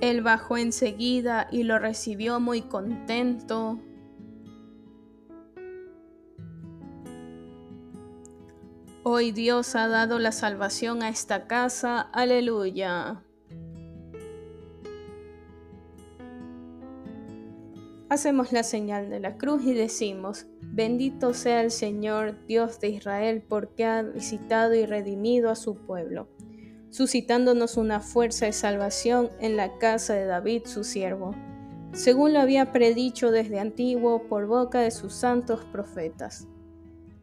Él 0.00 0.22
bajó 0.22 0.56
enseguida 0.56 1.46
y 1.52 1.62
lo 1.62 1.78
recibió 1.78 2.40
muy 2.40 2.62
contento. 2.62 3.78
Hoy 9.08 9.30
Dios 9.30 9.76
ha 9.76 9.86
dado 9.86 10.18
la 10.18 10.32
salvación 10.32 11.04
a 11.04 11.08
esta 11.08 11.46
casa. 11.46 12.00
Aleluya. 12.00 13.22
Hacemos 18.08 18.50
la 18.50 18.64
señal 18.64 19.08
de 19.08 19.20
la 19.20 19.36
cruz 19.36 19.62
y 19.64 19.74
decimos, 19.74 20.46
bendito 20.60 21.34
sea 21.34 21.62
el 21.62 21.70
Señor, 21.70 22.44
Dios 22.48 22.80
de 22.80 22.88
Israel, 22.88 23.44
porque 23.48 23.84
ha 23.84 24.02
visitado 24.02 24.74
y 24.74 24.86
redimido 24.86 25.50
a 25.50 25.54
su 25.54 25.76
pueblo, 25.76 26.28
suscitándonos 26.90 27.76
una 27.76 28.00
fuerza 28.00 28.46
de 28.46 28.52
salvación 28.52 29.30
en 29.38 29.56
la 29.56 29.78
casa 29.78 30.14
de 30.14 30.24
David, 30.24 30.62
su 30.64 30.82
siervo, 30.82 31.32
según 31.92 32.32
lo 32.32 32.40
había 32.40 32.72
predicho 32.72 33.30
desde 33.30 33.60
antiguo 33.60 34.24
por 34.28 34.48
boca 34.48 34.80
de 34.80 34.90
sus 34.90 35.14
santos 35.14 35.64
profetas 35.70 36.48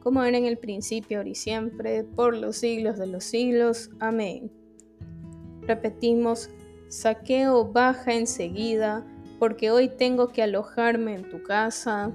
como 0.00 0.22
era 0.24 0.36
en 0.38 0.46
el 0.46 0.58
principio, 0.58 1.18
ahora 1.18 1.30
y 1.30 1.34
siempre, 1.34 2.04
por 2.04 2.36
los 2.36 2.56
siglos 2.56 2.98
de 2.98 3.06
los 3.06 3.24
siglos. 3.24 3.90
Amén. 4.00 4.50
Repetimos, 5.62 6.50
saqueo 6.88 7.66
baja 7.66 8.14
enseguida, 8.14 9.06
porque 9.38 9.70
hoy 9.70 9.88
tengo 9.88 10.28
que 10.28 10.42
alojarme 10.42 11.14
en 11.14 11.28
tu 11.30 11.42
casa. 11.42 12.12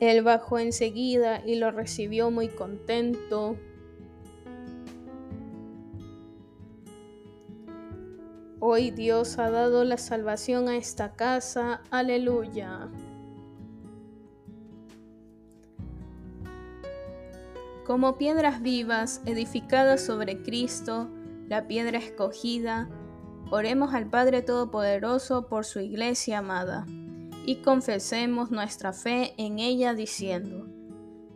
Él 0.00 0.22
bajó 0.22 0.58
enseguida 0.58 1.42
y 1.46 1.54
lo 1.54 1.70
recibió 1.70 2.30
muy 2.30 2.48
contento. 2.48 3.56
Hoy 8.66 8.90
Dios 8.90 9.38
ha 9.38 9.50
dado 9.50 9.84
la 9.84 9.98
salvación 9.98 10.70
a 10.70 10.76
esta 10.78 11.16
casa. 11.16 11.82
Aleluya. 11.90 12.88
Como 17.84 18.16
piedras 18.16 18.62
vivas 18.62 19.20
edificadas 19.26 20.00
sobre 20.00 20.42
Cristo, 20.42 21.10
la 21.46 21.68
piedra 21.68 21.98
escogida, 21.98 22.88
oremos 23.50 23.92
al 23.92 24.08
Padre 24.08 24.40
Todopoderoso 24.40 25.46
por 25.46 25.66
su 25.66 25.80
iglesia 25.80 26.38
amada 26.38 26.86
y 27.44 27.56
confesemos 27.56 28.50
nuestra 28.50 28.94
fe 28.94 29.34
en 29.36 29.58
ella 29.58 29.92
diciendo, 29.92 30.66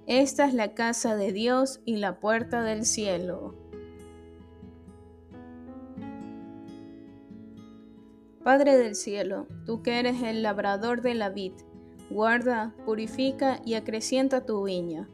Esta 0.06 0.46
es 0.46 0.54
la 0.54 0.72
casa 0.72 1.14
de 1.14 1.34
Dios 1.34 1.80
y 1.84 1.96
la 1.96 2.20
puerta 2.20 2.62
del 2.62 2.86
cielo. 2.86 3.67
Padre 8.48 8.78
del 8.78 8.94
cielo, 8.94 9.46
tú 9.66 9.82
que 9.82 9.98
eres 9.98 10.22
el 10.22 10.42
labrador 10.42 11.02
de 11.02 11.12
la 11.12 11.28
vid, 11.28 11.52
guarda, 12.08 12.74
purifica 12.86 13.60
y 13.62 13.74
acrecienta 13.74 14.46
tu 14.46 14.64
viña, 14.64 15.06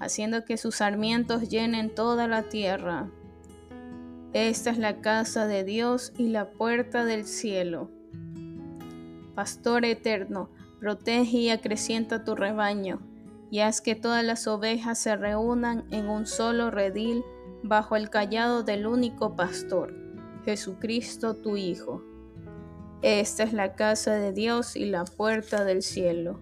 haciendo 0.00 0.46
que 0.46 0.56
sus 0.56 0.76
sarmientos 0.76 1.50
llenen 1.50 1.94
toda 1.94 2.26
la 2.26 2.44
tierra. 2.44 3.10
Esta 4.32 4.70
es 4.70 4.78
la 4.78 5.02
casa 5.02 5.46
de 5.46 5.64
Dios 5.64 6.14
y 6.16 6.28
la 6.28 6.48
puerta 6.48 7.04
del 7.04 7.26
cielo. 7.26 7.90
Pastor 9.34 9.84
eterno, 9.84 10.48
protege 10.80 11.36
y 11.36 11.50
acrecienta 11.50 12.24
tu 12.24 12.36
rebaño, 12.36 13.02
y 13.50 13.58
haz 13.58 13.82
que 13.82 13.96
todas 13.96 14.24
las 14.24 14.46
ovejas 14.46 14.98
se 14.98 15.14
reúnan 15.14 15.84
en 15.90 16.08
un 16.08 16.26
solo 16.26 16.70
redil 16.70 17.22
bajo 17.62 17.96
el 17.96 18.08
callado 18.08 18.62
del 18.62 18.86
único 18.86 19.36
pastor, 19.36 19.94
Jesucristo 20.46 21.34
tu 21.34 21.58
Hijo. 21.58 22.02
Esta 23.02 23.44
es 23.44 23.52
la 23.52 23.76
casa 23.76 24.16
de 24.16 24.32
Dios 24.32 24.74
y 24.74 24.86
la 24.86 25.04
puerta 25.04 25.64
del 25.64 25.82
cielo. 25.82 26.40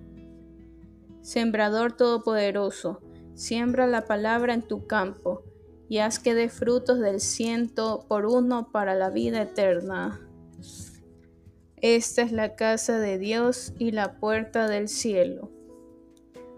Sembrador 1.21 1.93
Todopoderoso, 1.93 3.03
siembra 3.35 3.87
la 3.87 4.07
palabra 4.07 4.55
en 4.55 4.63
tu 4.63 4.87
campo 4.87 5.43
y 5.87 5.99
haz 5.99 6.19
que 6.19 6.35
dé 6.35 6.49
frutos 6.49 6.99
del 6.99 7.21
ciento 7.21 8.07
por 8.09 8.25
uno 8.25 8.71
para 8.73 8.95
la 8.95 9.11
vida 9.11 9.43
eterna. 9.43 10.19
Esta 11.77 12.23
es 12.23 12.33
la 12.33 12.57
casa 12.57 12.99
de 12.99 13.19
Dios 13.19 13.75
y 13.79 13.91
la 13.91 14.19
puerta 14.19 14.67
del 14.67 14.89
cielo. 14.89 15.51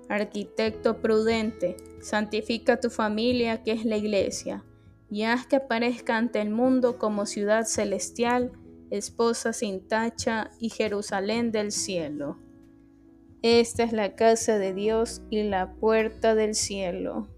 Arquitecto 0.09 1.03
prudente, 1.03 1.77
santifica 2.01 2.79
tu 2.79 2.89
familia 2.89 3.65
que 3.65 3.73
es 3.73 3.85
la 3.85 3.97
iglesia, 3.97 4.65
y 5.11 5.25
haz 5.25 5.49
que 5.49 5.57
aparezca 5.57 6.17
ante 6.17 6.41
el 6.41 6.51
mundo 6.51 6.99
como 6.99 7.27
ciudad 7.27 7.65
celestial 7.67 8.53
esposa 8.91 9.53
sin 9.53 9.87
tacha 9.87 10.51
y 10.59 10.71
Jerusalén 10.71 11.53
del 11.53 11.73
cielo. 11.73 12.39
Esta 13.43 13.85
es 13.85 13.93
la 13.93 14.17
casa 14.17 14.59
de 14.59 14.75
Dios 14.75 15.23
y 15.31 15.45
la 15.45 15.75
puerta 15.75 16.35
del 16.35 16.55
cielo. 16.55 17.29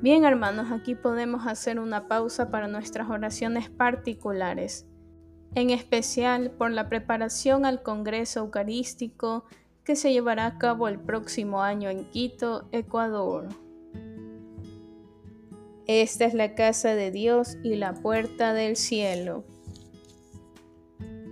Bien 0.00 0.24
hermanos, 0.24 0.72
aquí 0.72 0.94
podemos 0.94 1.46
hacer 1.46 1.78
una 1.78 2.08
pausa 2.08 2.50
para 2.50 2.68
nuestras 2.68 3.08
oraciones 3.08 3.70
particulares, 3.70 4.86
en 5.54 5.70
especial 5.70 6.50
por 6.50 6.70
la 6.72 6.88
preparación 6.88 7.64
al 7.64 7.82
Congreso 7.82 8.40
Eucarístico 8.40 9.44
que 9.84 9.96
se 9.96 10.12
llevará 10.12 10.46
a 10.46 10.58
cabo 10.58 10.88
el 10.88 10.98
próximo 10.98 11.62
año 11.62 11.88
en 11.88 12.10
Quito, 12.10 12.68
Ecuador. 12.72 13.48
Esta 15.86 16.24
es 16.24 16.34
la 16.34 16.54
casa 16.54 16.94
de 16.94 17.10
Dios 17.10 17.58
y 17.62 17.76
la 17.76 17.94
puerta 17.94 18.54
del 18.54 18.76
cielo. 18.76 19.44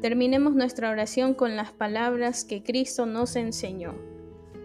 Terminemos 0.02 0.56
nuestra 0.56 0.90
oración 0.90 1.32
con 1.32 1.54
las 1.54 1.70
palabras 1.70 2.44
que 2.44 2.64
Cristo 2.64 3.06
nos 3.06 3.36
enseñó. 3.36 3.94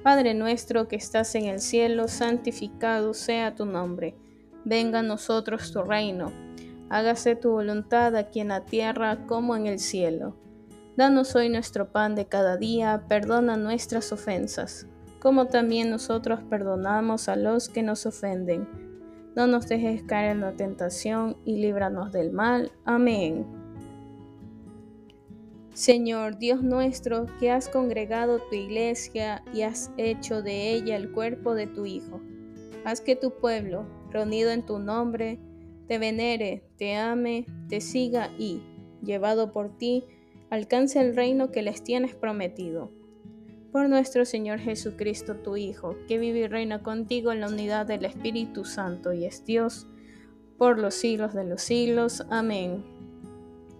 Padre 0.01 0.33
nuestro 0.33 0.87
que 0.87 0.95
estás 0.95 1.35
en 1.35 1.45
el 1.45 1.59
cielo, 1.59 2.07
santificado 2.07 3.13
sea 3.13 3.53
tu 3.53 3.67
nombre. 3.67 4.15
Venga 4.65 4.99
a 4.99 5.03
nosotros 5.03 5.71
tu 5.71 5.83
reino. 5.83 6.31
Hágase 6.89 7.35
tu 7.35 7.51
voluntad 7.51 8.15
aquí 8.15 8.39
en 8.39 8.47
la 8.47 8.65
tierra 8.65 9.27
como 9.27 9.55
en 9.55 9.67
el 9.67 9.77
cielo. 9.77 10.35
Danos 10.95 11.35
hoy 11.35 11.49
nuestro 11.49 11.91
pan 11.91 12.15
de 12.15 12.25
cada 12.25 12.57
día, 12.57 13.03
perdona 13.07 13.57
nuestras 13.57 14.11
ofensas, 14.11 14.87
como 15.19 15.45
también 15.45 15.91
nosotros 15.91 16.39
perdonamos 16.49 17.29
a 17.29 17.35
los 17.35 17.69
que 17.69 17.83
nos 17.83 18.07
ofenden. 18.07 18.67
No 19.35 19.45
nos 19.45 19.67
dejes 19.67 20.01
caer 20.01 20.31
en 20.31 20.41
la 20.41 20.53
tentación 20.53 21.37
y 21.45 21.57
líbranos 21.57 22.11
del 22.11 22.31
mal. 22.31 22.71
Amén. 22.85 23.56
Señor 25.77 26.39
Dios 26.39 26.63
nuestro, 26.63 27.27
que 27.39 27.51
has 27.51 27.69
congregado 27.69 28.39
tu 28.39 28.55
iglesia 28.55 29.43
y 29.53 29.61
has 29.61 29.91
hecho 29.97 30.41
de 30.41 30.73
ella 30.73 30.95
el 30.95 31.11
cuerpo 31.11 31.53
de 31.53 31.67
tu 31.67 31.85
Hijo, 31.85 32.19
haz 32.83 32.99
que 32.99 33.15
tu 33.15 33.37
pueblo, 33.37 33.85
reunido 34.09 34.49
en 34.49 34.65
tu 34.65 34.79
nombre, 34.79 35.39
te 35.87 35.99
venere, 35.99 36.63
te 36.77 36.95
ame, 36.95 37.45
te 37.69 37.79
siga 37.79 38.31
y, 38.39 38.63
llevado 39.03 39.53
por 39.53 39.77
ti, 39.77 40.03
alcance 40.49 40.99
el 40.99 41.15
reino 41.15 41.51
que 41.51 41.61
les 41.61 41.83
tienes 41.83 42.15
prometido. 42.15 42.91
Por 43.71 43.87
nuestro 43.87 44.25
Señor 44.25 44.57
Jesucristo, 44.57 45.35
tu 45.35 45.57
Hijo, 45.57 45.95
que 46.07 46.17
vive 46.17 46.39
y 46.39 46.47
reina 46.47 46.81
contigo 46.81 47.31
en 47.31 47.39
la 47.39 47.49
unidad 47.49 47.85
del 47.85 48.05
Espíritu 48.05 48.65
Santo 48.65 49.13
y 49.13 49.25
es 49.25 49.45
Dios, 49.45 49.85
por 50.57 50.79
los 50.79 50.95
siglos 50.95 51.35
de 51.35 51.43
los 51.43 51.61
siglos. 51.61 52.25
Amén. 52.31 52.96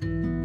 thank 0.00 0.24
you 0.24 0.39